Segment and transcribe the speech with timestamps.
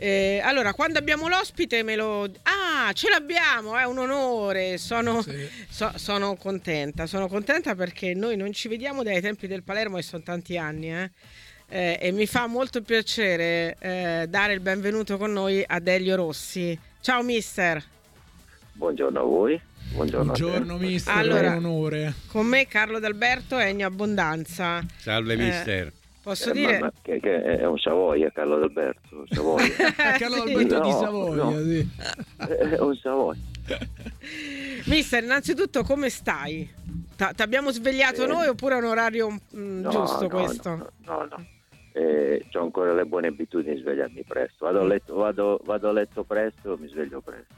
[0.00, 2.22] Eh, allora, quando abbiamo l'ospite me lo...
[2.42, 5.48] Ah, ce l'abbiamo, è un onore, sono, sì.
[5.68, 10.02] so, sono contenta, sono contenta perché noi non ci vediamo dai tempi del Palermo e
[10.02, 11.10] sono tanti anni, eh?
[11.68, 16.78] Eh, e mi fa molto piacere eh, dare il benvenuto con noi a Delio Rossi.
[17.00, 17.82] Ciao mister.
[18.74, 19.60] Buongiorno a voi.
[19.94, 22.14] Buongiorno, Buongiorno mister, allora, è un onore.
[22.28, 24.80] Con me Carlo D'Alberto e Ennio Abbondanza.
[24.96, 25.92] Salve mister.
[26.28, 26.78] Posso eh, dire...
[26.78, 29.24] Ma, che, che, è un Savoia, Carlo D'Alberto.
[29.30, 29.64] Savoia.
[30.18, 31.62] Carlo D'Alberto sì, di no, Savoia, no.
[31.62, 31.88] sì.
[32.36, 33.40] È un Savoia.
[34.84, 36.70] Mister, innanzitutto come stai?
[37.16, 40.70] Ti abbiamo svegliato eh, noi oppure è un orario mh, mm, no, giusto no, questo?
[40.76, 41.46] No, no, no.
[41.92, 44.66] Eh, ho ancora le buone abitudini di svegliarmi presto.
[44.66, 47.54] Vado a letto, vado, vado a letto presto, mi sveglio presto.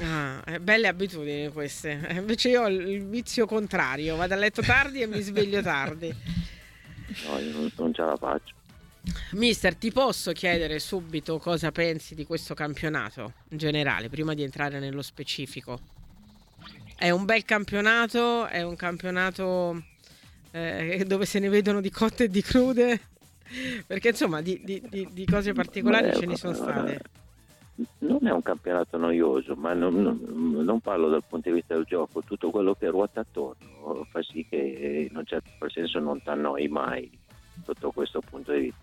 [0.00, 2.08] Ah, eh, belle abitudini queste.
[2.12, 6.12] Invece io ho il vizio contrario, vado a letto tardi e mi sveglio tardi.
[7.26, 8.54] No, io non, non ce la faccio.
[9.32, 14.78] Mister, ti posso chiedere subito cosa pensi di questo campionato in generale, prima di entrare
[14.78, 15.78] nello specifico?
[16.96, 19.82] È un bel campionato, è un campionato
[20.52, 23.00] eh, dove se ne vedono di cotte e di crude,
[23.86, 27.00] perché insomma di, di, di, di cose particolari Beh, ce ne sono state.
[27.98, 31.84] Non è un campionato noioso, ma non, non, non, parlo dal punto di vista del
[31.84, 36.28] gioco, tutto quello che ruota attorno fa sì che in un certo senso non ti
[36.28, 37.10] annoi mai
[37.64, 38.82] sotto questo punto di vista.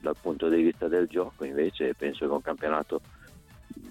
[0.00, 3.02] Dal punto di vista del gioco invece penso che un campionato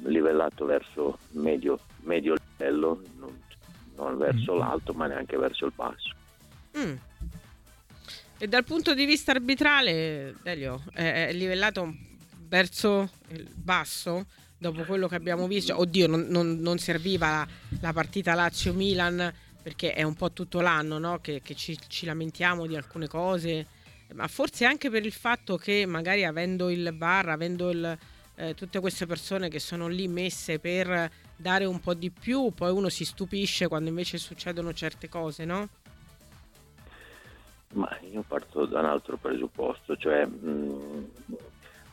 [0.06, 3.40] livellato verso medio, medio livello, non,
[3.96, 4.58] non, verso mm.
[4.58, 6.16] l'alto ma neanche verso il basso.
[6.76, 6.96] Mm.
[8.40, 11.94] E dal punto di vista arbitrale, Delio, è, è livellato
[12.50, 14.26] verso il basso?
[14.60, 17.48] dopo quello che abbiamo visto, oddio, non, non, non serviva la,
[17.80, 19.34] la, partita Lazio-Milan
[19.64, 21.20] perché è un po' tutto l'anno no?
[21.20, 23.66] che, che ci, ci, lamentiamo di alcune cose,
[24.14, 27.98] ma forse anche per il fatto che magari avendo il bar, avendo il,
[28.36, 32.72] eh, tutte queste persone che sono lì messe per dare un po' di più, poi
[32.72, 35.70] uno si stupisce quando invece succedono certe cose, no?
[37.74, 41.08] Ma io parto da un altro presupposto, cioè mh,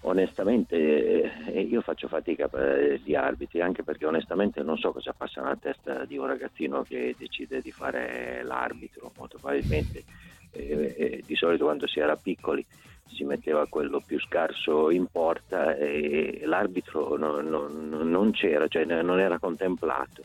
[0.02, 5.40] onestamente eh, io faccio fatica per gli arbitri anche perché onestamente non so cosa passa
[5.40, 10.04] nella testa di un ragazzino che decide di fare l'arbitro molto probabilmente
[10.52, 12.64] eh, eh, di solito quando si era piccoli
[13.08, 19.18] si metteva quello più scarso in porta e l'arbitro non, non, non c'era cioè non
[19.18, 20.22] era contemplato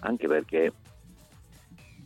[0.00, 0.72] anche perché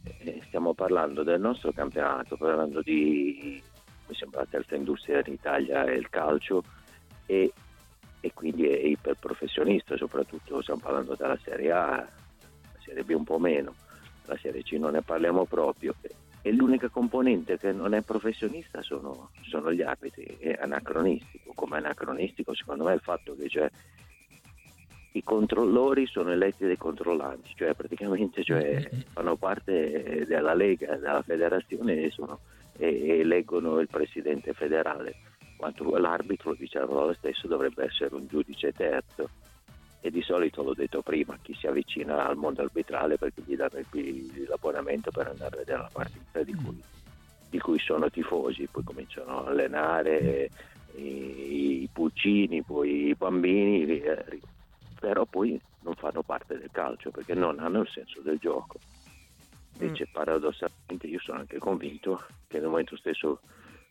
[0.03, 3.63] eh, stiamo parlando del nostro campionato parlando di
[4.07, 6.63] mi sembra la terza industria in Italia è il calcio
[7.27, 7.53] e,
[8.21, 13.39] e quindi è iperprofessionista, soprattutto stiamo parlando della Serie A, la Serie B un po'
[13.39, 13.75] meno,
[14.27, 15.95] la Serie C non ne parliamo proprio.
[16.47, 21.53] E l'unica componente che non è professionista sono, sono gli arbitri, è anacronistico.
[21.55, 23.71] Come anacronistico secondo me è il fatto che cioè,
[25.13, 32.03] i controllori sono eletti dai controllanti, cioè praticamente cioè, fanno parte della Lega, della federazione
[32.03, 32.41] e, sono,
[32.77, 35.33] e eleggono il presidente federale
[35.65, 39.31] quanto l'arbitro, diciamo lo stesso, dovrebbe essere un giudice terzo
[40.03, 43.81] e di solito l'ho detto prima, chi si avvicina al mondo arbitrale perché gli danno
[44.47, 46.79] l'abbonamento per andare a vedere la partita di cui,
[47.49, 50.51] di cui sono tifosi, poi cominciano a allenare
[50.97, 54.03] i, i pulcini, poi i bambini,
[55.01, 58.79] però poi non fanno parte del calcio perché non hanno il senso del gioco.
[59.79, 60.13] Invece mm.
[60.13, 63.41] paradossalmente io sono anche convinto che nel momento stesso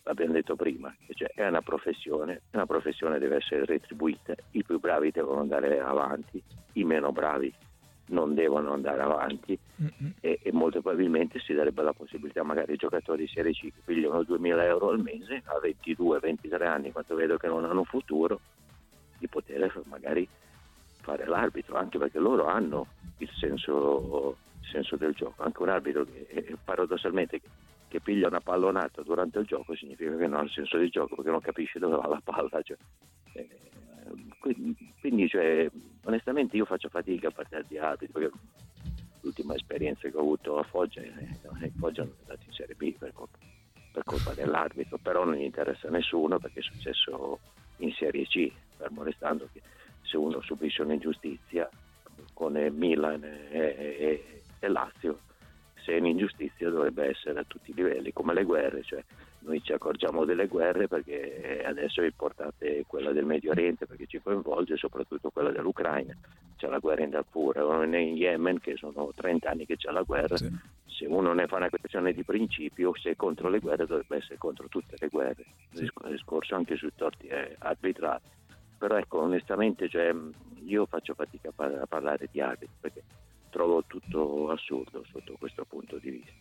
[0.04, 5.12] l'abbiamo detto prima, cioè è una professione, una professione deve essere retribuita, i più bravi
[5.12, 6.42] devono andare avanti,
[6.74, 7.54] i meno bravi
[8.08, 9.58] non devono andare avanti.
[10.20, 13.82] E, e, molto probabilmente si darebbe la possibilità magari ai giocatori di Serie C che
[13.84, 18.40] pigliano 2000 euro al mese a 22-23 anni quando vedo che non hanno futuro
[19.18, 20.28] di poter magari
[21.02, 22.88] fare l'arbitro anche perché loro hanno
[23.18, 25.44] il senso, il senso del gioco.
[25.44, 27.42] Anche un arbitro che paradossalmente
[27.94, 31.30] che piglia una pallonata durante il gioco significa che non ha senso di gioco perché
[31.30, 32.60] non capisce dove va la palla.
[32.64, 32.76] Cioè,
[33.34, 33.48] eh,
[34.40, 35.70] quindi, quindi cioè,
[36.06, 38.32] onestamente io faccio fatica a parlare di arbitri perché
[39.22, 42.98] l'ultima esperienza che ho avuto a Foggia, eh, Foggia non è andato in Serie B
[42.98, 43.38] per colpa,
[43.92, 47.40] per colpa dell'arbitro, però non gli interessa a nessuno perché è successo
[47.78, 49.62] in Serie C, fermo restando che
[50.02, 51.70] se uno subisce un'ingiustizia
[52.34, 55.20] con Milan e, e, e Lazio
[55.84, 59.04] se è un'ingiustizia dovrebbe essere a tutti i livelli, come le guerre, cioè
[59.40, 64.22] noi ci accorgiamo delle guerre perché adesso è importante quella del Medio Oriente perché ci
[64.22, 66.16] coinvolge soprattutto quella dell'Ucraina,
[66.58, 70.04] c'è la guerra in Darfur, o in Yemen che sono 30 anni che c'è la
[70.04, 70.50] guerra, sì.
[70.86, 74.38] se uno ne fa una questione di principio, se è contro le guerre dovrebbe essere
[74.38, 78.42] contro tutte le guerre, il discorso anche sui torti è arbitrale
[78.84, 80.14] però ecco, onestamente cioè,
[80.66, 83.04] io faccio fatica a parlare di arbitri perché
[83.54, 86.34] trovo tutto assurdo sotto questo punto di vista.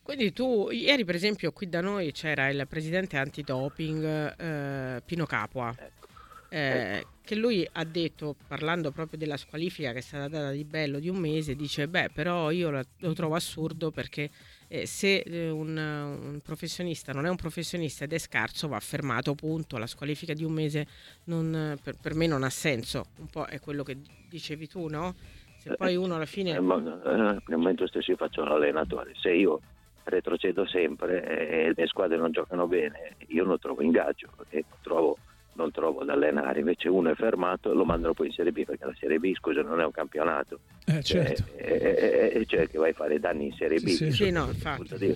[0.00, 5.74] Quindi tu, ieri per esempio qui da noi c'era il presidente antidoping eh, Pino Capua.
[5.76, 6.00] Ecco.
[6.48, 10.98] Eh, che lui ha detto, parlando proprio della squalifica che è stata data di bello
[10.98, 14.28] di un mese, dice beh però io lo, lo trovo assurdo perché
[14.68, 19.34] eh, se eh, un, un, professionista non è un professionista ed è scarso va fermato,
[19.34, 20.86] punto, la squalifica di un mese
[21.24, 23.96] non, per, per, me non ha senso, un po' è quello che
[24.28, 25.14] dicevi tu, no?
[25.62, 26.56] Se poi uno alla fine...
[26.56, 27.16] Eh, ma, eh,
[27.46, 29.60] nel momento stesso io faccio l'allenatore, se io
[30.04, 35.16] retrocedo sempre e le mie squadre non giocano bene, io non trovo ingaggio e trovo
[35.54, 38.86] non trovo da allenare, invece uno è fermato lo mandano poi in Serie B perché
[38.86, 41.44] la Serie B scusa non è un campionato, eh, certo.
[41.56, 43.86] eh, eh, eh, cioè che vai a fare danni in Serie B.
[43.88, 44.30] Sì, sì.
[44.30, 45.14] No, eh,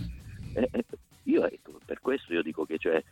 [0.53, 0.85] eh,
[1.25, 3.03] io, ecco, per questo io dico che cioè,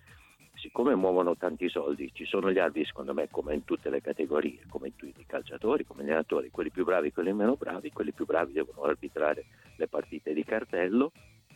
[0.75, 4.59] siccome muovono tanti soldi, ci sono gli arbitri secondo me come in tutte le categorie,
[4.69, 7.93] come in tutti i calciatori, come gli allenatori, quelli più bravi e quelli meno bravi,
[7.93, 9.45] quelli più bravi devono arbitrare
[9.77, 11.13] le partite di cartello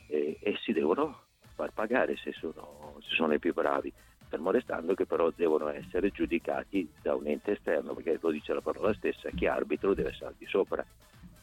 [0.07, 1.23] e, e si devono
[1.57, 3.93] far pagare se sono, se sono i più bravi
[4.29, 8.61] fermo restando che però devono essere giudicati da un ente esterno, perché lo dice la
[8.61, 10.87] parola stessa, chi arbitro deve al di sopra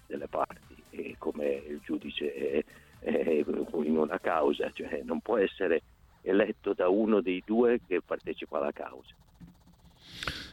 [0.07, 2.63] delle parti e come il giudice è,
[3.00, 3.44] è
[3.74, 5.81] in una causa, cioè non può essere
[6.25, 9.13] eletto da uno dei due che partecipa alla causa.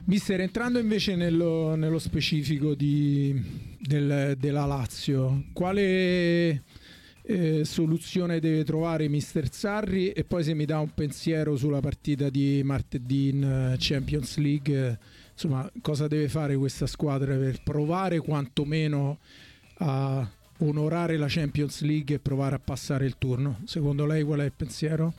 [0.04, 3.34] Mister, entrando invece nello, nello specifico di,
[3.78, 6.62] del, della Lazio, quale
[7.22, 12.28] eh, soluzione deve trovare mister Sarri e poi se mi dà un pensiero sulla partita
[12.28, 14.98] di martedì in eh, Champions League
[15.30, 19.19] insomma cosa deve fare questa squadra per provare quantomeno
[19.78, 20.28] a
[20.58, 24.52] onorare la Champions League e provare a passare il turno secondo lei qual è il
[24.54, 25.12] pensiero?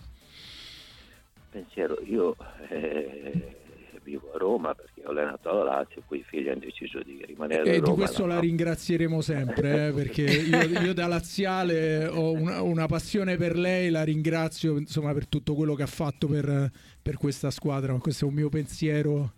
[1.53, 2.35] Pensiero io
[2.69, 3.55] eh,
[4.03, 7.63] vivo a Roma perché ho allenato la Lazio poi i figli hanno deciso di rimanere
[7.63, 7.87] e a Roma.
[7.87, 12.87] E di questo la, ringrazieremo sempre eh, perché io, io, da laziale ho una, una,
[12.87, 16.71] passione per lei, la ringrazio insomma, per tutto quello che ha fatto per,
[17.01, 19.33] per questa squadra, questo è un mio pensiero.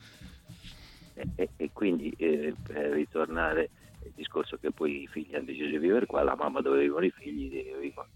[1.36, 3.70] E, e, quindi eh, per ritornare
[4.16, 7.12] discorso che poi i figli hanno deciso di vivere qua, la mamma dove vivono i
[7.12, 7.54] figli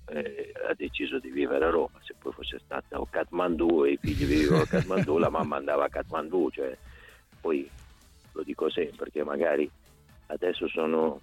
[0.05, 3.97] eh, ha deciso di vivere a Roma, se poi fosse stata a Kathmandu e i
[3.97, 6.77] figli vivevano a Kathmandu, la mamma andava a Kathmandu, cioè,
[7.41, 7.69] poi
[8.33, 9.69] lo dico sempre perché magari
[10.27, 11.21] adesso sono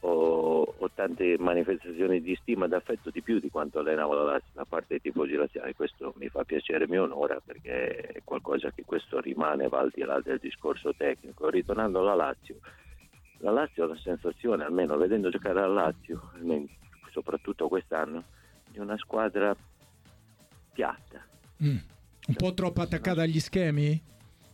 [0.00, 4.64] ho, ho, tante manifestazioni di stima e d'affetto di più di quanto allenavo da, da
[4.64, 5.74] parte dei tifosi laziali.
[5.74, 10.02] Questo mi fa piacere mi onora perché è qualcosa che questo rimane va al di
[10.02, 11.50] là del discorso tecnico.
[11.50, 12.56] Ritornando alla Lazio,
[13.40, 16.30] la Lazio ha la sensazione, almeno vedendo giocare la Lazio,
[17.10, 18.24] soprattutto quest'anno,
[18.70, 19.54] di una squadra
[20.72, 21.24] piatta.
[21.62, 21.76] Mm.
[22.26, 24.00] Un po' troppo attaccata agli schemi?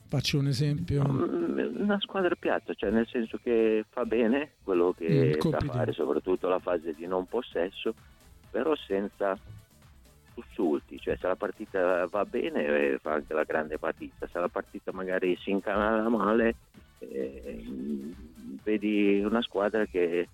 [0.09, 1.05] Faccio un esempio.
[1.07, 5.93] Mm, una squadra piatta, cioè nel senso che fa bene quello che mm, sa fare,
[5.93, 7.93] soprattutto la fase di non possesso,
[8.51, 9.37] però senza
[10.35, 14.49] sussulti, cioè se la partita va bene eh, fa anche la grande partita, se la
[14.49, 16.55] partita magari si incanala male
[16.99, 17.65] eh,
[18.63, 20.29] vedi una squadra che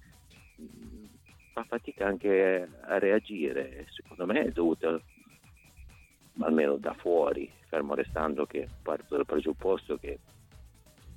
[0.61, 1.05] mm,
[1.53, 5.01] fa fatica anche a reagire, secondo me è dovuta
[6.41, 10.19] almeno da fuori, fermo restando che parto dal presupposto che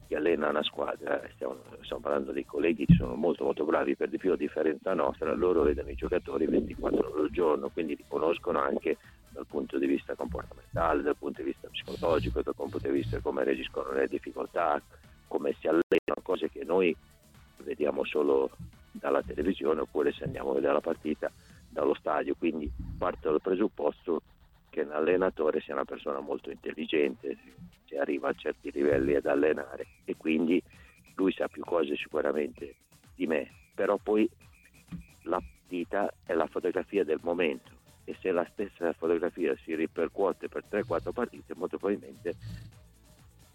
[0.08, 4.10] chi allena una squadra, stiamo, stiamo, parlando dei colleghi che sono molto molto bravi per
[4.10, 8.06] di più a differenza nostra, loro vedono i giocatori 24 ore al giorno, quindi li
[8.08, 8.98] conoscono anche
[9.30, 13.44] dal punto di vista comportamentale, dal punto di vista psicologico, dal punto di vista come
[13.44, 14.82] reagiscono le difficoltà,
[15.36, 16.96] come si allenano, cose che noi
[17.58, 18.52] vediamo solo
[18.92, 21.30] dalla televisione oppure se andiamo a vedere la partita
[21.68, 22.36] dallo stadio.
[22.36, 24.22] Quindi parto dal presupposto
[24.70, 27.38] che un allenatore sia una persona molto intelligente,
[27.86, 30.62] se arriva a certi livelli ad allenare e quindi
[31.16, 32.76] lui sa più cose sicuramente
[33.14, 34.30] di me, però poi
[35.24, 37.72] la partita è la fotografia del momento
[38.06, 42.36] e se la stessa fotografia si ripercuote per 3-4 partite molto probabilmente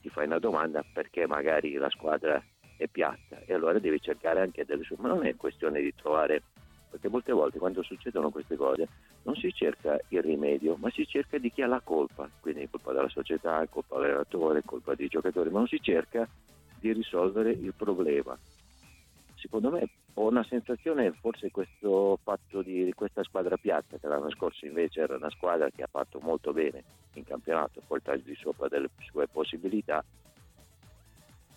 [0.01, 2.43] ti fai una domanda perché magari la squadra
[2.77, 6.43] è piatta e allora devi cercare anche delle sue, ma non è questione di trovare,
[6.91, 8.89] perché molte volte quando succedono queste cose
[9.25, 12.71] non si cerca il rimedio, ma si cerca di chi ha la colpa, quindi è
[12.71, 16.27] colpa della società, è colpa dell'allenatore, è colpa dei giocatori, ma non si cerca
[16.79, 18.39] di risolvere il problema.
[19.41, 24.67] Secondo me ho una sensazione, forse questo fatto di questa squadra piatta, che l'anno scorso
[24.67, 28.91] invece era una squadra che ha fatto molto bene in campionato, portato di sopra delle
[28.99, 30.05] sue possibilità,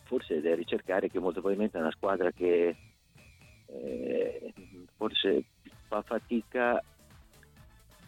[0.04, 2.76] forse deve ricercare che molto probabilmente è una squadra che
[3.66, 4.54] eh,
[4.96, 5.44] forse
[5.88, 6.82] fa fatica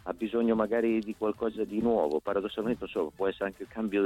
[0.08, 4.02] ha bisogno magari di qualcosa di nuovo, paradossalmente so, può essere anche il cambio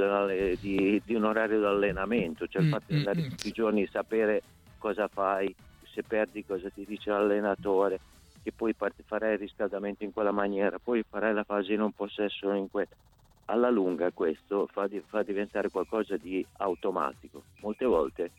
[0.58, 3.52] di, di, un orario di allenamento, cioè il mm, fatto di andare mm, tutti i
[3.52, 4.42] giorni sapere
[4.80, 5.54] cosa fai,
[5.92, 8.00] se perdi cosa ti dice l'allenatore,
[8.42, 12.50] che poi farai il riscaldamento in quella maniera, poi farai la fase in un possesso
[12.52, 12.96] in quella.
[13.44, 17.42] Alla lunga questo fa, di, fa diventare qualcosa di automatico.
[17.60, 18.30] Molte volte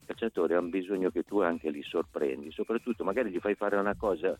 [0.00, 3.94] i calciatori hanno bisogno che tu anche li sorprendi, soprattutto magari gli fai fare una
[3.94, 4.36] cosa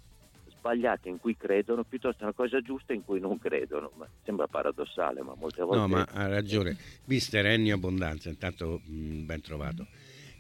[0.49, 3.93] sbagliate in cui credono piuttosto una cosa giusta in cui non credono.
[3.95, 5.79] Ma sembra paradossale, ma molte volte...
[5.79, 6.77] No, ma ha ragione.
[7.05, 9.87] Mister Ennio Abbondanza, intanto mh, ben trovato.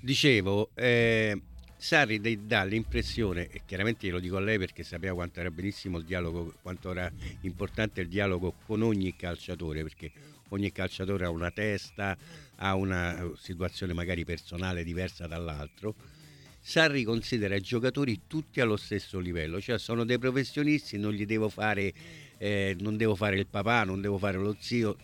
[0.07, 1.37] Dicevo, eh,
[1.77, 6.05] Sarri dà l'impressione, e chiaramente glielo dico a lei perché sapeva quanto era benissimo il
[6.05, 7.11] dialogo, quanto era
[7.41, 10.13] importante il dialogo con ogni calciatore, perché
[10.51, 12.17] ogni calciatore ha una testa,
[12.55, 15.97] ha una situazione magari personale diversa dall'altro.
[16.61, 21.49] Sarri considera i giocatori tutti allo stesso livello, cioè sono dei professionisti, non gli devo
[21.49, 21.93] fare,
[22.39, 24.97] eh, non devo fare il papà, non devo fare lo zio.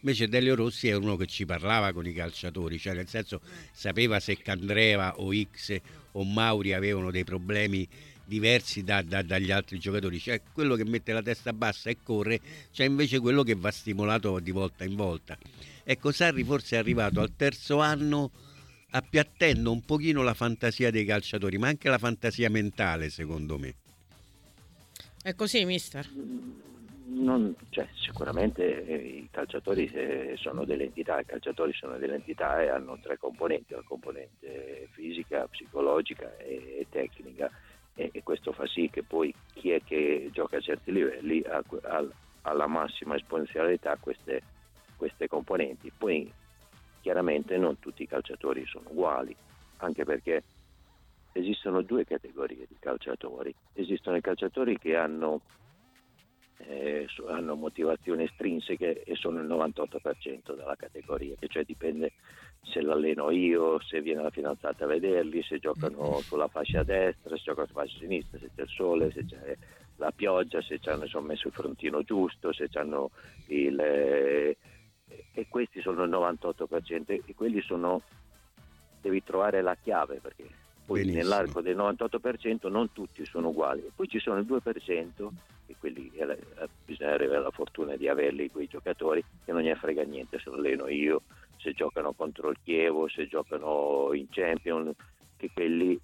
[0.00, 3.40] Invece Delio Rossi è uno che ci parlava con i calciatori, cioè nel senso
[3.72, 5.80] sapeva se Candreva o X
[6.12, 7.88] o Mauri avevano dei problemi
[8.24, 12.40] diversi da, da, dagli altri giocatori, cioè quello che mette la testa bassa e corre,
[12.72, 15.36] c'è invece quello che va stimolato di volta in volta.
[15.84, 18.30] Ecco, Sarri forse è arrivato al terzo anno
[18.90, 23.74] appiattendo un pochino la fantasia dei calciatori, ma anche la fantasia mentale, secondo me.
[25.22, 26.08] È così, mister?
[27.06, 32.60] Non, cioè, sicuramente eh, i calciatori eh, sono delle entità, i calciatori sono delle entità
[32.60, 37.50] e hanno tre componenti, la componente fisica, psicologica e, tecnica
[37.94, 41.62] e, e, questo fa sì che poi chi è che gioca a certi livelli ha,
[41.82, 42.04] ha,
[42.42, 44.42] ha la massima esponenzialità queste,
[44.96, 45.92] queste componenti.
[45.96, 46.32] Poi
[47.02, 49.34] Chiaramente non tutti i calciatori sono uguali,
[49.78, 50.44] anche perché
[51.32, 53.54] esistono due categorie di calciatori.
[53.74, 55.40] Esistono i calciatori che hanno,
[56.58, 62.12] eh, hanno motivazioni estrinseche e sono il 98% della categoria, che cioè dipende
[62.62, 67.42] se l'alleno io, se viene la fidanzata a vederli, se giocano sulla fascia destra, se
[67.42, 69.56] giocano sulla fascia sinistra, se c'è il sole, se c'è
[69.96, 73.10] la pioggia, se ci hanno messo il frontino giusto, se hanno
[73.46, 73.78] il...
[73.78, 74.56] Eh,
[75.34, 78.02] e questi sono il 98% e quelli sono
[79.00, 80.48] devi trovare la chiave perché
[80.84, 81.22] poi Benissimo.
[81.22, 85.28] nell'arco del 98% non tutti sono uguali e poi ci sono il 2%
[85.66, 86.38] e quelli eh,
[86.84, 90.88] bisogna avere la fortuna di averli quei giocatori che non gli frega niente se alleno
[90.88, 91.22] io
[91.56, 94.92] se giocano contro il Chievo se giocano in Champion
[95.36, 96.00] che quelli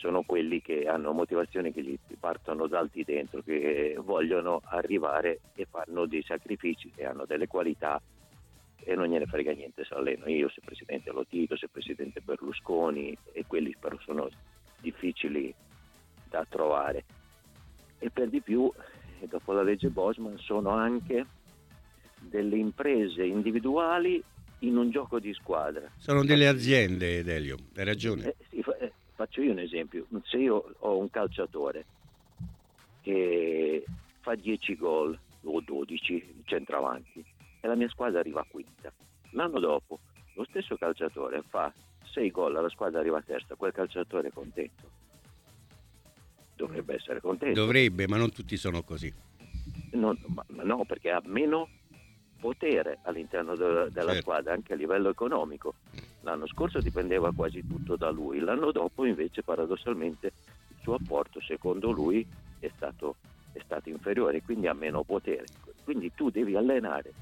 [0.00, 5.66] sono quelli che hanno motivazioni che gli partono dal di dentro, che vogliono arrivare e
[5.70, 8.00] fanno dei sacrifici e hanno delle qualità
[8.84, 12.20] e non gliene frega niente se alleno io, se il presidente Lotito, se il presidente
[12.20, 14.28] Berlusconi e quelli però sono
[14.80, 15.54] difficili
[16.28, 17.04] da trovare.
[17.98, 18.70] E per di più,
[19.28, 21.26] dopo la legge Bosman, sono anche
[22.20, 24.22] delle imprese individuali
[24.60, 25.90] in un gioco di squadra.
[25.96, 28.24] Sono delle aziende, Delio, hai ragione.
[28.24, 30.06] Eh, sì, eh, faccio io un esempio.
[30.24, 31.84] Se io ho un calciatore
[33.02, 33.84] che
[34.20, 37.24] fa 10 gol o 12 centravanti,
[37.60, 38.92] e la mia squadra arriva quinta.
[39.30, 40.00] L'anno dopo
[40.34, 41.72] lo stesso calciatore fa
[42.12, 44.90] 6 gol, la squadra arriva terza, quel calciatore è contento.
[46.56, 47.60] Dovrebbe essere contento.
[47.60, 49.12] Dovrebbe, ma non tutti sono così.
[49.92, 51.68] Non, ma no, perché ha meno
[52.38, 54.20] potere all'interno de- della certo.
[54.20, 55.74] squadra, anche a livello economico.
[56.22, 60.32] L'anno scorso dipendeva quasi tutto da lui, l'anno dopo invece paradossalmente
[60.68, 62.26] il suo apporto secondo lui
[62.58, 63.16] è stato,
[63.52, 65.46] è stato inferiore, quindi ha meno potere.
[65.84, 67.12] Quindi tu devi allenare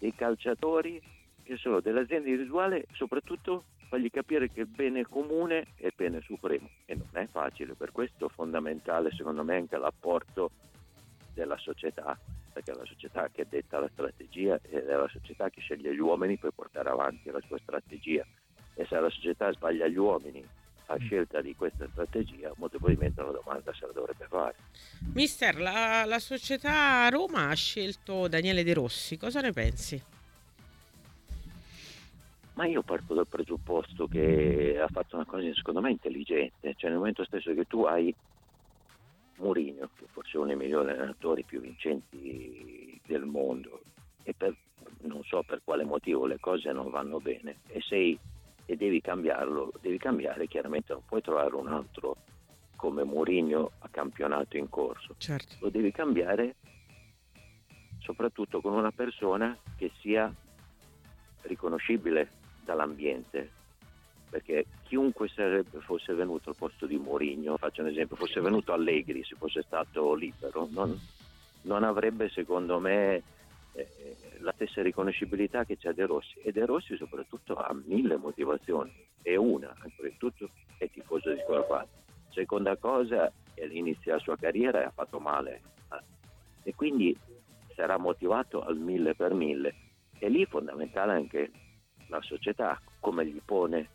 [0.00, 1.00] dei calciatori
[1.42, 6.68] che sono dell'azienda individuale, soprattutto fargli capire che il bene comune è il bene supremo.
[6.86, 10.50] E non è facile, per questo è fondamentale secondo me anche l'apporto
[11.34, 12.18] della società,
[12.52, 15.98] perché è la società che detta la strategia ed è la società che sceglie gli
[15.98, 18.24] uomini per portare avanti la sua strategia.
[18.74, 20.42] E se la società sbaglia gli uomini
[20.90, 24.56] a scelta di questa strategia, molto probabilmente una domanda se la dovrebbe fare.
[25.14, 30.02] Mister, la, la società Roma ha scelto Daniele De Rossi, cosa ne pensi?
[32.54, 36.98] Ma io parto dal presupposto che ha fatto una cosa secondo me intelligente, cioè nel
[36.98, 38.14] momento stesso che tu hai
[39.36, 43.80] Mourinho, che forse è uno dei migliori allenatori più vincenti del mondo,
[44.24, 44.54] e per,
[45.02, 48.18] non so per quale motivo le cose non vanno bene, e sei
[48.70, 52.18] e devi cambiarlo, devi cambiare, chiaramente non puoi trovare un altro
[52.76, 55.56] come Mourinho a campionato in corso, certo.
[55.58, 56.54] lo devi cambiare
[57.98, 60.32] soprattutto con una persona che sia
[61.42, 62.30] riconoscibile
[62.64, 63.50] dall'ambiente,
[64.30, 69.24] perché chiunque sarebbe, fosse venuto al posto di Mourinho, faccio un esempio, fosse venuto Allegri
[69.24, 70.96] se fosse stato libero, non,
[71.62, 73.20] non avrebbe secondo me
[73.72, 73.86] eh,
[74.38, 76.38] la stessa riconoscibilità che c'ha De Rossi.
[76.42, 80.48] E De Rossi soprattutto ha mille motivazioni e una, anche tutto,
[80.78, 81.98] è tifoso di squadra 4.
[82.30, 85.60] Seconda cosa, all'inizio della sua carriera ha fatto male
[86.62, 87.16] e quindi
[87.74, 89.74] sarà motivato al mille per mille.
[90.18, 91.50] E lì è fondamentale anche
[92.08, 93.88] la società come gli pone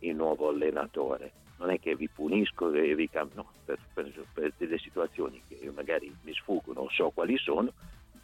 [0.00, 1.32] il nuovo allenatore.
[1.58, 5.70] Non è che vi punisco e vi cambio, no, per, per, per, delle situazioni che
[5.74, 7.72] magari mi sfuggono, so quali sono,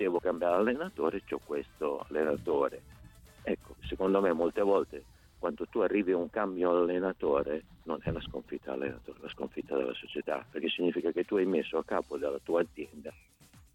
[0.04, 2.82] devo cambiare allenatore, ho questo allenatore.
[3.42, 5.04] Ecco, secondo me molte volte
[5.38, 9.76] quando tu arrivi a un cambio allenatore non è la sconfitta dell'allenatore, è la sconfitta
[9.76, 13.12] della società, perché significa che tu hai messo a capo della tua azienda,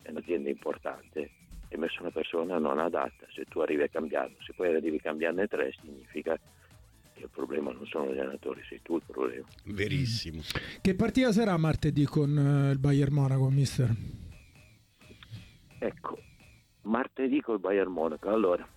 [0.02, 1.30] è un'azienda importante,
[1.72, 5.02] hai messo una persona non adatta, se tu arrivi a cambiarlo, se poi arrivi a
[5.02, 6.38] cambiarne tre significa
[7.14, 9.46] che il problema non sono gli allenatori, sei tu il problema.
[9.66, 10.42] Verissimo.
[10.82, 14.24] Che partita sarà martedì con uh, il Bayern Monaco, mister?
[15.78, 16.18] Ecco,
[16.84, 18.30] martedì col Bayern Monaco.
[18.30, 18.68] Allora,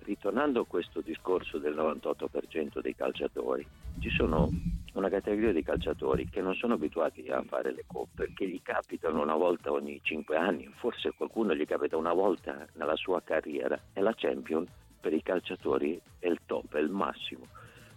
[0.00, 3.66] ritornando a questo discorso del 98% dei calciatori,
[4.00, 4.48] ci sono
[4.94, 9.22] una categoria di calciatori che non sono abituati a fare le coppe, che gli capitano
[9.22, 14.00] una volta ogni 5 anni, forse qualcuno gli capita una volta nella sua carriera, e
[14.00, 14.68] la Champions
[15.00, 17.46] per i calciatori è il top, è il massimo.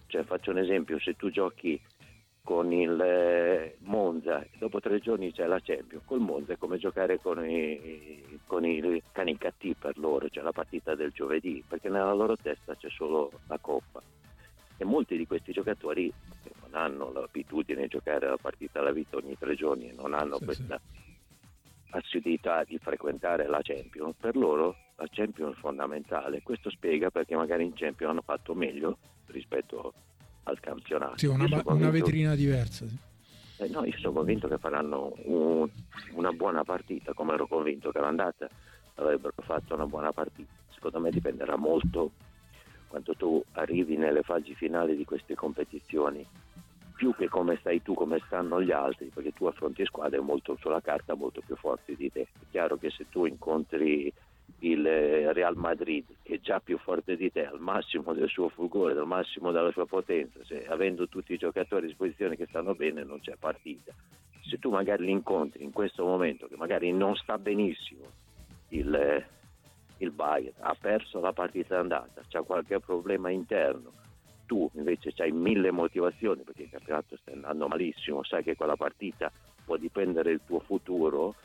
[0.06, 1.82] Cioè, faccio un esempio, se tu giochi
[2.44, 7.20] con il eh, Monza, dopo tre giorni c'è la Champions, col Monza è come giocare
[7.20, 12.14] con i, con i cani cattivi per loro, c'è la partita del giovedì, perché nella
[12.14, 14.02] loro testa c'è solo la Coppa.
[14.76, 16.12] E molti di questi giocatori
[16.44, 20.38] che non hanno l'abitudine di giocare la partita alla vita ogni tre giorni, non hanno
[20.40, 21.00] sì, questa sì.
[21.92, 26.42] assiduità di frequentare la Champions, per loro la Champions è fondamentale.
[26.44, 28.98] Questo spiega perché magari in Champions hanno fatto meglio
[29.28, 29.94] rispetto
[30.44, 31.18] al campionato.
[31.18, 31.74] Sì, una, convinto...
[31.74, 32.86] una vetrina diversa.
[32.86, 32.98] Sì.
[33.58, 35.70] Eh, no, io sono convinto che faranno un,
[36.14, 38.50] una buona partita, come ero convinto che l'andata
[38.96, 40.52] avrebbero fatto una buona partita.
[40.70, 42.12] Secondo me dipenderà molto
[42.88, 46.26] quando tu arrivi nelle fasi finali di queste competizioni,
[46.96, 50.82] più che come stai tu, come stanno gli altri, perché tu affronti squadre molto sulla
[50.82, 52.22] carta molto più forti di te.
[52.22, 54.14] È chiaro che se tu incontri
[54.60, 58.50] il eh, Real Madrid che è già più forte di te al massimo del suo
[58.50, 62.74] fulgore, al massimo della sua potenza, se, avendo tutti i giocatori a disposizione che stanno
[62.74, 63.94] bene non c'è partita.
[64.42, 68.06] Se tu magari li incontri in questo momento che magari non sta benissimo
[68.70, 69.26] il, eh,
[69.98, 73.92] il Bayern, ha perso la partita andata, c'è qualche problema interno,
[74.46, 79.32] tu invece hai mille motivazioni perché il campionato sta andando malissimo, sai che quella partita
[79.64, 81.36] può dipendere il tuo futuro,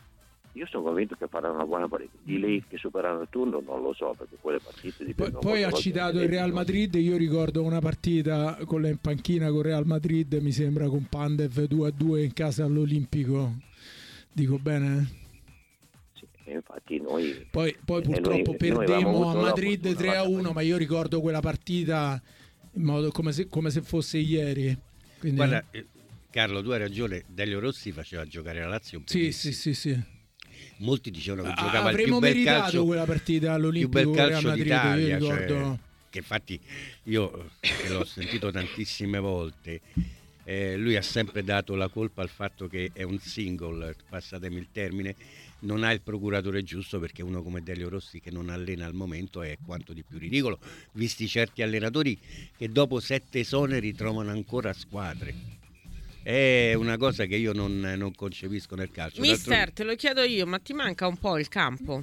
[0.58, 2.18] io sono convinto che faranno una buona partita.
[2.20, 5.38] Di lì che superano il turno non lo so perché quelle partite dipendono.
[5.38, 6.92] Poi, poi ha citato il Real Madrid.
[6.96, 10.32] Io ricordo una partita con la in panchina con Real Madrid.
[10.34, 13.52] Mi sembra con Pandev 2 a 2 in casa all'Olimpico.
[14.32, 15.08] Dico bene?
[16.14, 17.46] Sì, infatti noi.
[17.48, 20.50] Poi, poi purtroppo noi, perdemmo a Madrid 3 a 1.
[20.50, 22.20] Ma io ricordo quella partita
[22.72, 24.76] in modo come se, come se fosse ieri.
[25.20, 25.36] Quindi...
[25.36, 25.86] Guarda, eh,
[26.30, 27.22] Carlo, tu hai ragione.
[27.28, 29.02] Delio Rossi faceva giocare la Lazio.
[29.04, 30.16] Sì, sì, sì, sì
[30.78, 34.64] molti dicevano che giocava il più bel calcio quella partita all'Olimpico più bel calcio Madrid,
[34.64, 35.78] d'Italia cioè,
[36.10, 36.60] che infatti
[37.04, 39.80] io che l'ho sentito tantissime volte
[40.44, 44.68] eh, lui ha sempre dato la colpa al fatto che è un single passatemi il
[44.72, 45.14] termine
[45.60, 49.42] non ha il procuratore giusto perché uno come Delio Rossi che non allena al momento
[49.42, 50.58] è quanto di più ridicolo
[50.92, 52.18] visti certi allenatori
[52.56, 55.57] che dopo sette esoneri trovano ancora squadre
[56.22, 59.20] è una cosa che io non, non concepisco nel calcio.
[59.20, 62.02] Mister, te lo chiedo io, ma ti manca un po' il campo?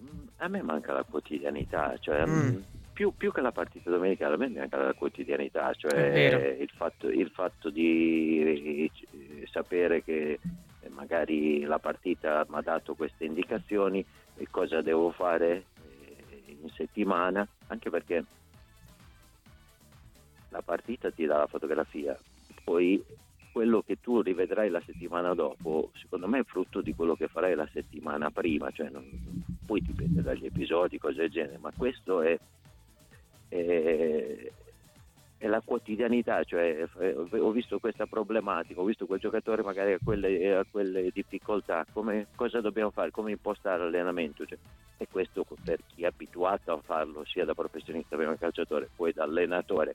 [0.00, 2.30] Mm, a me manca la quotidianità, cioè mm.
[2.30, 2.56] mm.
[2.92, 7.30] più, più, che la partita domenicale, a me manca la quotidianità, cioè il fatto, il
[7.30, 8.90] fatto, di
[9.50, 10.38] sapere che
[10.90, 14.04] magari la partita mi ha dato queste indicazioni
[14.36, 15.64] e cosa devo fare
[16.06, 18.24] eh, in settimana, anche perché
[20.56, 22.18] la partita ti dà la fotografia,
[22.64, 23.02] poi
[23.52, 27.54] quello che tu rivedrai la settimana dopo, secondo me è frutto di quello che farai
[27.54, 29.04] la settimana prima, cioè non,
[29.64, 32.38] poi dipende dagli episodi, cose del genere, ma questo è,
[33.48, 34.50] è,
[35.38, 36.86] è la quotidianità, cioè
[37.30, 42.26] ho visto questa problematica, ho visto quel giocatore magari a quelle, a quelle difficoltà, come,
[42.34, 44.58] cosa dobbiamo fare, come impostare l'allenamento, cioè,
[44.98, 49.24] e questo per chi è abituato a farlo sia da professionista prima calciatore, poi da
[49.24, 49.94] allenatore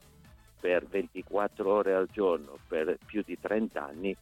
[0.62, 4.16] per 24 ore al giorno per più di 30 anni,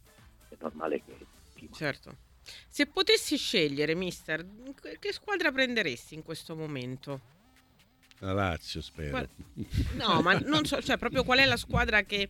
[0.48, 1.68] è normale che...
[1.70, 2.16] Certo.
[2.66, 4.46] Se potessi scegliere, mister,
[4.98, 7.20] che squadra prenderesti in questo momento?
[8.20, 9.10] La Lazio, spero.
[9.10, 9.28] Qual...
[10.00, 12.28] No, ma non so, cioè proprio qual è la squadra che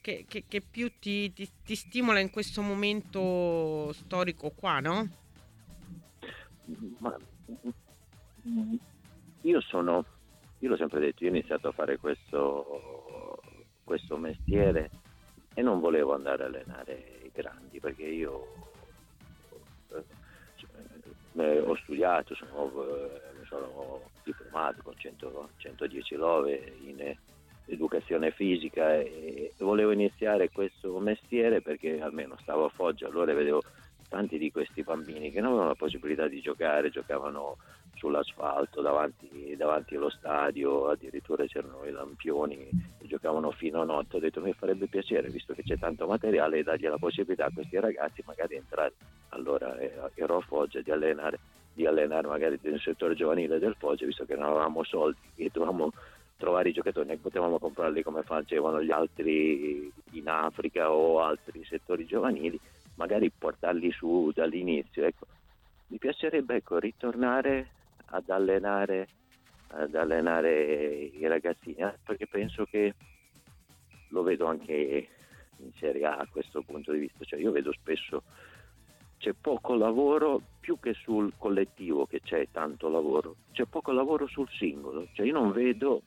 [0.00, 5.08] che, che, che più ti, ti, ti, stimola in questo momento storico qua, no?
[6.98, 7.14] Ma,
[9.42, 10.04] io sono,
[10.60, 12.97] io l'ho sempre detto, io ho iniziato a fare questo,
[13.88, 14.90] questo mestiere
[15.54, 18.46] e non volevo andare a allenare i grandi perché io
[21.36, 27.16] eh, ho studiato, sono, eh, sono diplomato con 100, 110 love in
[27.64, 33.62] educazione fisica e volevo iniziare questo mestiere perché almeno stavo a Foggia, allora vedevo
[34.10, 37.56] tanti di questi bambini che non avevano la possibilità di giocare, giocavano
[37.94, 42.68] sull'asfalto davanti, davanti allo stadio, addirittura c'erano i lampioni
[43.08, 44.16] giocavano fino a notte.
[44.16, 47.80] Ho detto mi farebbe piacere, visto che c'è tanto materiale, dargli la possibilità a questi
[47.80, 48.92] ragazzi magari di entrare.
[49.30, 51.40] Allora eh, ero a Foggia di allenare,
[51.72, 55.90] di allenare magari nel settore giovanile del Foggia, visto che non avevamo soldi e dovevamo
[56.36, 62.06] trovare i giocatori, non potevamo comprarli come facevano gli altri in Africa o altri settori
[62.06, 62.58] giovanili,
[62.94, 65.04] magari portarli su dall'inizio.
[65.04, 65.26] Ecco.
[65.88, 67.70] Mi piacerebbe ecco, ritornare
[68.10, 69.08] ad allenare,
[69.68, 72.94] ad allenare i ragazzini, perché penso che
[74.08, 75.08] lo vedo anche
[75.58, 78.22] in Serie A a questo punto di vista, cioè io vedo spesso
[79.18, 84.48] c'è poco lavoro più che sul collettivo che c'è tanto lavoro, c'è poco lavoro sul
[84.48, 86.02] singolo, cioè io non vedo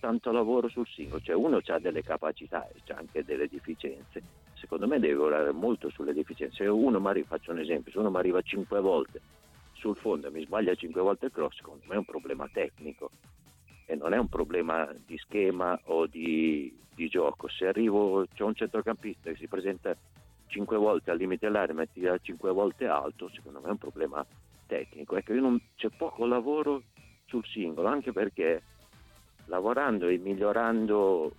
[0.00, 4.22] tanto lavoro sul singolo, cioè uno ha delle capacità e ha anche delle deficienze,
[4.54, 8.10] secondo me deve lavorare molto sulle deficienze, se uno mi faccio un esempio, se uno
[8.10, 9.20] mi arriva cinque volte
[9.78, 13.10] sul fondo e mi sbaglia cinque volte il cross, secondo me è un problema tecnico
[13.86, 17.48] e non è un problema di schema o di, di gioco.
[17.48, 19.96] Se arrivo, c'è un centrocampista che si presenta
[20.46, 24.26] cinque volte al limite dell'area metti cinque volte alto, secondo me è un problema
[24.66, 25.16] tecnico.
[25.16, 26.82] Ecco, non, c'è poco lavoro
[27.26, 28.62] sul singolo, anche perché
[29.46, 31.32] lavorando e migliorando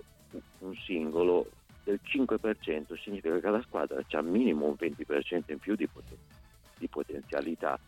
[0.59, 1.49] un singolo
[1.83, 6.17] del 5% significa che la squadra ha minimo un 20% in più di, poten-
[6.77, 7.79] di potenzialità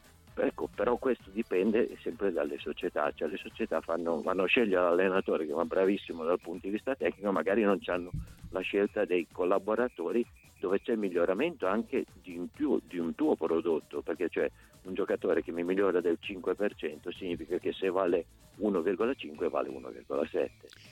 [0.41, 5.45] Ecco, però questo dipende sempre dalle società, cioè le società fanno, vanno a scegliere l'allenatore
[5.45, 8.11] che va bravissimo dal punto di vista tecnico, magari non hanno
[8.51, 10.25] la scelta dei collaboratori
[10.59, 14.49] dove c'è miglioramento anche di un, tuo, di un tuo prodotto, perché cioè
[14.83, 18.25] un giocatore che mi migliora del 5% significa che se vale
[18.59, 20.49] 1,5 vale 1,7.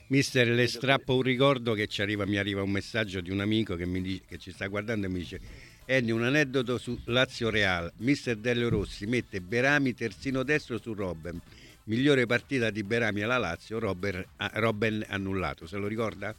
[0.07, 3.75] Mister, le strappo un ricordo che ci arriva, mi arriva un messaggio di un amico
[3.75, 5.39] che, mi, che ci sta guardando e mi dice
[5.89, 7.89] Ennio, un aneddoto su Lazio Real.
[7.99, 11.39] Mister Delio Rossi mette Berami terzino destro su Robben.
[11.85, 15.65] Migliore partita di Berami alla Lazio, Robben, Robben annullato.
[15.65, 16.35] Se lo ricorda?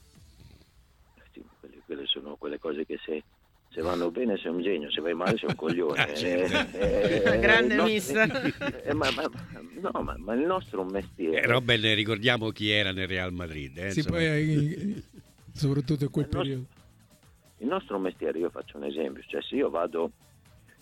[1.33, 3.23] Sì, quelle, quelle sono quelle cose che se,
[3.71, 5.97] se, vanno bene sei un genio, se vai male sei un coglione.
[6.03, 6.77] ah, certo.
[6.77, 8.83] eh, eh, Grande no, mister.
[8.85, 9.31] Eh, ma, ma,
[9.81, 11.41] no, ma, ma, il nostro è un mestiere.
[11.41, 13.79] Eh, Robben, ricordiamo chi era nel Real Madrid.
[13.79, 15.03] Eh, sì, poi,
[15.55, 16.59] soprattutto in quel periodo.
[16.59, 16.78] Nostro
[17.59, 20.13] il nostro mestiere, io faccio un esempio, cioè se io vado,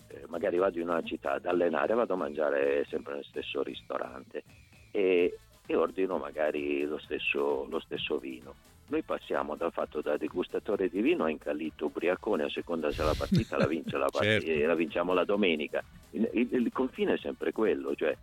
[0.09, 4.43] eh, magari vado in una città ad allenare, vado a mangiare sempre nello stesso ristorante
[4.91, 8.53] e, e ordino magari lo stesso, lo stesso, vino.
[8.89, 13.15] Noi passiamo dal fatto da degustatore di vino a incallito ubriacone a seconda se la
[13.17, 14.67] partita la, vince, la, partita, certo.
[14.67, 15.83] la vinciamo la domenica.
[16.11, 18.15] Il, il, il, confine è sempre quello, cioè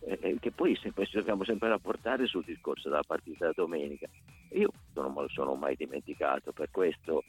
[0.00, 4.06] eh, eh che poi sempre, ci dobbiamo sempre rapportare sul discorso della partita domenica.
[4.52, 7.24] Io non me lo sono mai dimenticato, per questo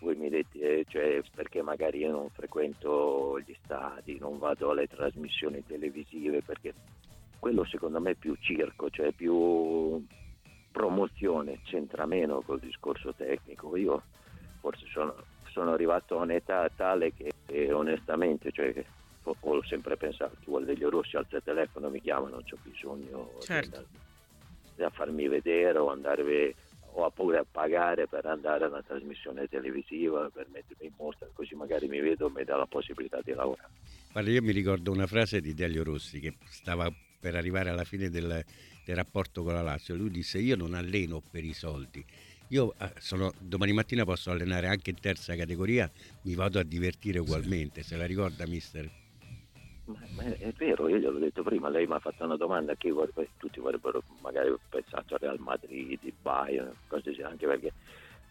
[0.00, 4.86] voi mi dite eh, cioè, perché magari io non frequento gli stadi, non vado alle
[4.86, 6.74] trasmissioni televisive, perché
[7.38, 10.04] quello secondo me è più circo, cioè più
[10.72, 13.76] promozione, c'entra meno col discorso tecnico.
[13.76, 14.02] Io
[14.60, 15.14] forse sono,
[15.50, 18.84] sono arrivato a un'età tale che, che onestamente, cioè,
[19.22, 23.30] ho sempre pensato, tu vuoi degli rossi alza il telefono, mi chiama, non ho bisogno
[23.40, 23.84] certo.
[23.88, 26.54] di, far, farmi vedere o andare
[26.96, 31.54] o pure a pagare per andare a una trasmissione televisiva, per mettermi in mostra, così
[31.54, 33.68] magari mi vedo e mi dà la possibilità di lavorare.
[34.12, 38.10] Guarda, io mi ricordo una frase di Delio Rossi che stava per arrivare alla fine
[38.10, 38.44] del,
[38.84, 39.96] del rapporto con la Lazio.
[39.96, 42.04] Lui disse: Io non alleno per i soldi.
[42.48, 45.90] Io eh, sono, domani mattina posso allenare anche in terza categoria,
[46.22, 47.82] mi vado a divertire ugualmente.
[47.82, 49.03] Se la ricorda, mister?
[49.86, 52.90] Ma, ma è vero, io gliel'ho detto prima, lei mi ha fatto una domanda che
[52.90, 57.72] vorrebbe, tutti vorrebbero magari pensato a Real Madrid, Bayern, cose così, anche perché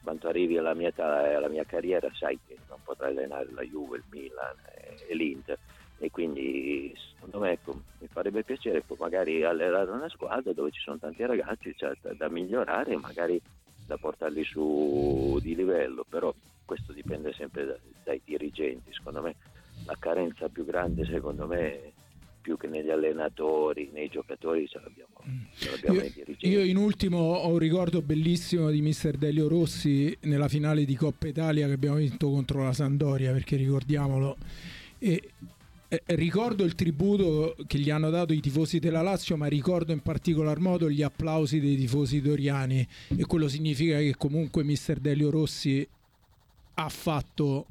[0.02, 4.04] quando arrivi alla mia, alla mia carriera sai che non potrai allenare la Juve, il
[4.10, 4.56] Milan
[5.08, 5.58] e l'Inter.
[5.96, 10.98] E quindi secondo me ecco, mi farebbe piacere magari allenare una squadra dove ci sono
[10.98, 13.40] tanti ragazzi cioè, da migliorare e magari
[13.86, 19.36] da portarli su di livello, però questo dipende sempre da, dai dirigenti, secondo me
[19.84, 21.92] la carenza più grande secondo me
[22.44, 25.14] più che negli allenatori, nei giocatori ce l'abbiamo,
[25.54, 26.00] ce l'abbiamo
[26.40, 30.94] io, io, in ultimo ho un ricordo bellissimo di mister Delio Rossi nella finale di
[30.94, 34.36] Coppa Italia che abbiamo vinto contro la Sandoria, perché ricordiamolo.
[34.98, 35.30] E,
[35.88, 40.00] eh, ricordo il tributo che gli hanno dato i tifosi della Lazio, ma ricordo in
[40.00, 42.86] particolar modo gli applausi dei tifosi doriani.
[43.16, 45.88] E quello significa che comunque mister Delio Rossi
[46.74, 47.66] ha fatto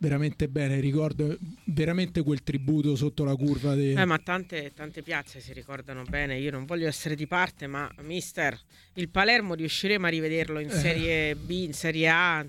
[0.00, 0.80] veramente bene.
[0.80, 3.74] Ricordo veramente quel tributo sotto la curva.
[3.74, 3.92] Dei...
[3.92, 6.38] Eh, ma tante, tante piazze si ricordano bene.
[6.38, 8.58] Io non voglio essere di parte, ma mister,
[8.94, 10.72] il Palermo riusciremo a rivederlo in eh.
[10.72, 12.46] Serie B, in Serie A.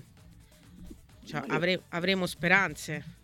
[1.24, 3.20] Cioè, avre- avremo speranze.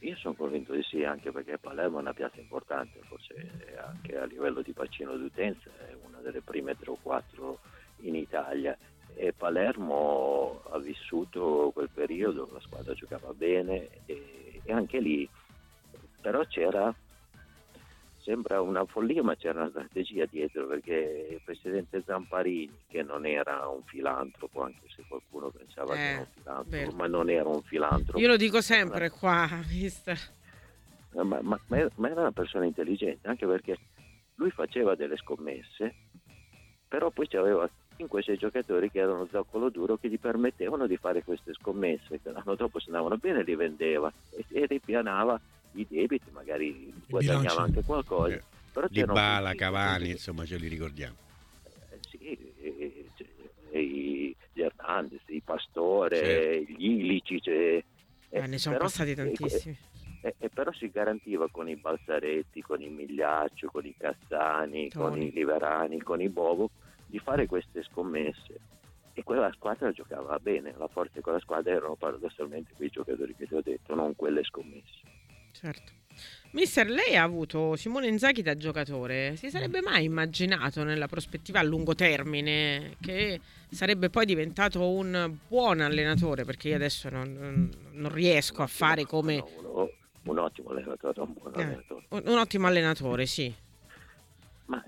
[0.00, 3.34] Io sono convinto di sì, anche perché Palermo è una piazza importante, forse
[3.84, 7.60] anche a livello di bacino d'utenza è una delle prime tre o quattro
[8.00, 8.76] in Italia
[9.16, 15.28] e Palermo ha vissuto quel periodo, la squadra giocava bene e, e anche lì.
[16.20, 16.94] Però c'era
[18.20, 23.68] sembra una follia ma c'era una strategia dietro perché il presidente Zamparini che non era
[23.68, 26.90] un filantropo anche se qualcuno pensava eh, che era un filantropo vero.
[26.96, 28.18] ma non era un filantropo.
[28.18, 30.18] Io lo dico sempre qua mister.
[31.12, 33.78] Ma, ma, ma era una persona intelligente anche perché
[34.34, 35.94] lui faceva delle scommesse
[36.88, 37.26] però poi
[37.96, 42.30] aveva 5-6 giocatori che erano zoccolo duro che gli permettevano di fare queste scommesse, che
[42.30, 45.40] l'anno dopo se andavano bene li vendeva e, e ripianava
[45.72, 48.34] i debiti, magari guadagnava anche qualcosa.
[48.34, 51.16] Eh, però di Bala, Cavani, insomma ce li ricordiamo.
[51.90, 52.18] Eh, sì,
[52.60, 53.08] e,
[53.70, 56.72] e, gli Hernandez, i Pastore, certo.
[56.72, 57.40] gli Ilici.
[57.40, 57.84] Cioè,
[58.30, 59.76] eh, ne sono passati tantissimi.
[60.22, 65.08] E, e, però si garantiva con i Balzaretti, con i Migliaccio, con i Cassani, Tony.
[65.08, 66.70] con i Liverani, con i Bobo
[67.06, 68.60] di fare queste scommesse
[69.12, 73.46] e quella squadra giocava bene, la forza di quella squadra erano paradossalmente quei giocatori che
[73.46, 75.00] ti ho detto, non quelle scommesse.
[75.52, 75.92] Certo.
[76.52, 81.62] Mister, lei ha avuto Simone Inzaghi da giocatore, si sarebbe mai immaginato nella prospettiva a
[81.62, 83.40] lungo termine che
[83.70, 86.44] sarebbe poi diventato un buon allenatore?
[86.44, 89.44] Perché io adesso non, non riesco a fare come...
[90.22, 92.06] Un ottimo allenatore, un buon eh, allenatore.
[92.08, 93.54] Un, un ottimo allenatore, sì.
[94.66, 94.82] Ma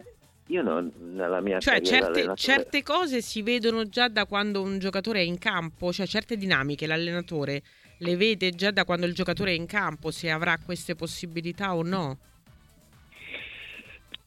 [0.49, 5.21] io non, nella mia cioè, certe, certe, cose si vedono già da quando un giocatore
[5.21, 7.63] è in campo, cioè certe dinamiche l'allenatore
[7.99, 11.83] le vede già da quando il giocatore è in campo, se avrà queste possibilità o
[11.83, 12.19] no.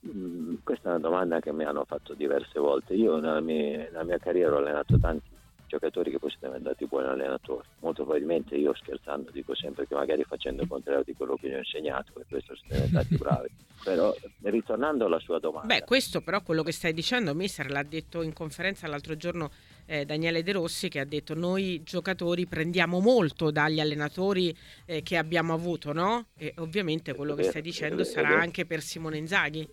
[0.06, 2.94] Mm, questa è una domanda che mi hanno fatto diverse volte.
[2.94, 5.30] Io nella mia, nella mia carriera ho allenato tanti
[5.72, 7.66] giocatori che poi sono diventati buoni allenatori.
[7.80, 11.54] Molto probabilmente io scherzando dico sempre che magari facendo il contrario di quello che gli
[11.54, 13.48] ho insegnato, per questo sono diventati bravi.
[13.82, 15.74] Però ritornando alla sua domanda.
[15.74, 19.50] Beh, questo però quello che stai dicendo, Mister l'ha detto in conferenza l'altro giorno
[19.86, 25.16] eh, Daniele De Rossi che ha detto noi giocatori prendiamo molto dagli allenatori eh, che
[25.16, 26.26] abbiamo avuto, no?
[26.36, 29.66] E ovviamente quello che stai dicendo sarà anche per Simone Inzaghi.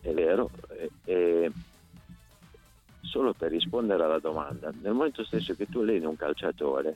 [0.00, 0.50] È vero.
[1.04, 1.50] E,
[3.16, 6.94] solo per rispondere alla domanda, nel momento stesso che tu alleni un calciatore,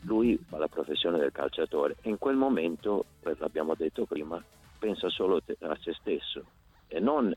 [0.00, 1.94] lui fa la professione del calciatore.
[2.02, 3.04] E in quel momento,
[3.38, 4.42] l'abbiamo detto prima,
[4.80, 6.44] pensa solo a se stesso
[6.88, 7.32] e non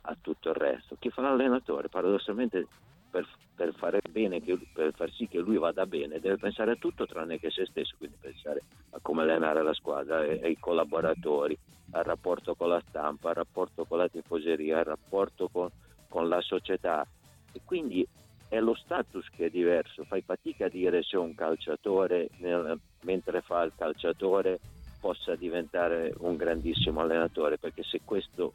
[0.00, 0.96] a tutto il resto.
[0.98, 2.66] Chi fa l'allenatore paradossalmente
[3.08, 7.06] per, per, fare bene, per far sì che lui vada bene, deve pensare a tutto
[7.06, 11.56] tranne che a se stesso, quindi pensare a come allenare la squadra, ai, ai collaboratori,
[11.92, 15.68] al rapporto con la stampa, al rapporto con la tifoseria, al rapporto con,
[16.08, 17.06] con la società,
[17.52, 18.06] e quindi
[18.48, 23.42] è lo status che è diverso, fai fatica a dire se un calciatore nel, mentre
[23.42, 24.58] fa il calciatore
[25.00, 28.52] possa diventare un grandissimo allenatore, perché se questo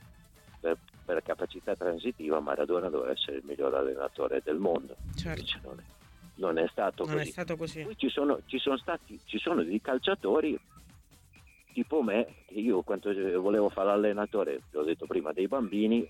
[0.59, 4.95] per, per capacità transitiva Maradona doveva essere il miglior allenatore del mondo.
[5.15, 5.59] Certo.
[5.63, 5.83] Non è,
[6.35, 7.29] non è, stato non così.
[7.29, 7.87] È stato così.
[7.95, 10.59] Ci sono, ci sono, stati, ci sono dei calciatori
[11.73, 16.07] tipo me, che io quando volevo fare l'allenatore, l'ho detto prima, dei bambini,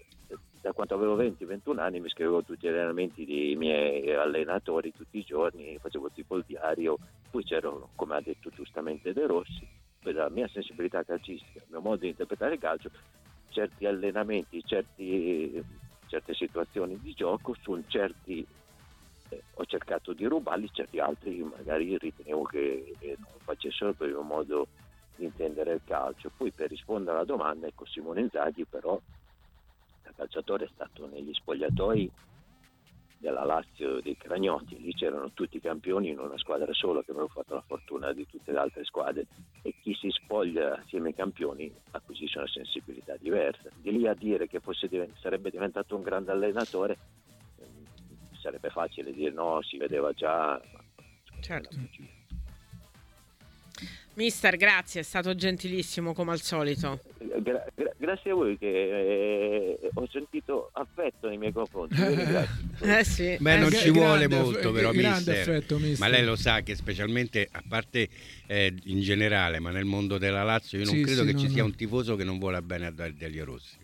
[0.65, 5.23] da quando avevo 20-21 anni mi scrivevo tutti gli allenamenti dei miei allenatori tutti i
[5.23, 6.97] giorni, facevo tipo il diario,
[7.29, 9.67] poi c'erano, come ha detto giustamente De Rossi,
[10.01, 12.89] per la mia sensibilità calcistica, il mio modo di interpretare il calcio,
[13.49, 15.63] certi allenamenti, certi,
[16.07, 18.43] certe situazioni di gioco, su certi
[19.29, 24.15] eh, ho cercato di rubarli, certi altri magari ritenevo che, che non facessero per il
[24.15, 24.67] mio modo
[25.15, 26.31] di intendere il calcio.
[26.35, 28.99] Poi per rispondere alla domanda, ecco Simone Inzaghi però
[30.15, 32.09] calciatore è stato negli spogliatoi
[33.17, 37.29] della Lazio dei Cragnotti, lì c'erano tutti i campioni in una squadra sola che avevano
[37.29, 39.25] fatto la fortuna di tutte le altre squadre
[39.61, 43.69] e chi si spoglia assieme ai campioni acquisisce una sensibilità diversa.
[43.73, 46.97] Di lì a dire che divent- sarebbe diventato un grande allenatore
[47.59, 47.85] ehm,
[48.39, 50.61] sarebbe facile dire no, si vedeva già.
[51.39, 51.77] Certo.
[54.15, 57.01] Mister, grazie, è stato gentilissimo come al solito.
[57.17, 61.95] Gra- gra- grazie a voi che eh, ho sentito affetto nei miei confronti.
[62.81, 63.35] eh sì.
[63.37, 65.41] Beh, non eh, ci vuole grande, molto, però, mister.
[65.41, 65.99] affetto, mister.
[65.99, 68.07] Ma lei lo sa che specialmente, a parte
[68.47, 71.39] eh, in generale, ma nel mondo della Lazio, io non Sì, credo sì, che no,
[71.39, 71.67] ci sia no.
[71.67, 73.75] un tifoso che non vuole bene a Delio Rossi.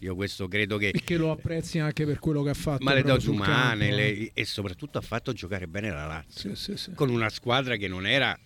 [0.00, 0.88] Io questo credo che...
[0.88, 2.84] E che lo apprezzi anche per quello che ha fatto.
[2.84, 3.92] Ma le doti umane eh.
[3.92, 6.54] le- e soprattutto ha fatto giocare bene la Lazio.
[6.54, 6.92] Sì, sì, sì.
[6.94, 8.38] Con una squadra che non era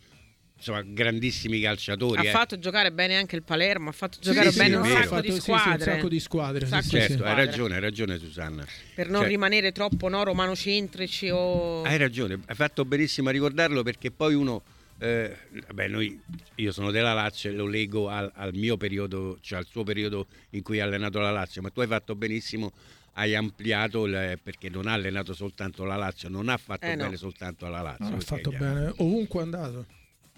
[0.61, 2.21] insomma, grandissimi calciatori.
[2.21, 2.31] Ha eh.
[2.31, 5.21] fatto giocare bene anche il Palermo, ha fatto giocare sì, bene è un sacco fatto-
[5.23, 5.73] di sì, sì, squadre.
[5.73, 6.59] un sacco di squadre.
[6.65, 7.09] Un sì, sacco sì, di sì.
[7.09, 8.65] Certo, hai ragione, hai ragione Susanna.
[8.95, 11.83] Per non Cioè, rimanere troppo no, romanocentrici o...
[11.83, 14.63] Hai ragione, hai fatto benissimo a ricordarlo perché poi uno,
[14.99, 15.35] eh,
[15.67, 16.21] vabbè, noi,
[16.57, 20.27] io sono della Lazio e lo leggo al, al mio periodo, cioè al suo periodo
[20.51, 22.73] in cui ha allenato la Lazio, ma tu hai fatto benissimo,
[23.15, 27.05] hai ampliato il- perché non ha allenato soltanto la Lazio, non ha fatto Eh, no.
[27.05, 28.09] bene soltanto alla Lazio.
[28.11, 29.87] No, ha fatto bene, ovunque è andato.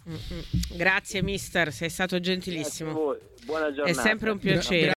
[0.09, 0.77] Mm, mm.
[0.77, 2.93] Grazie mister, sei stato Grazie a gentilissimo.
[2.93, 3.19] voi.
[3.45, 4.87] Buona È sempre un piacere.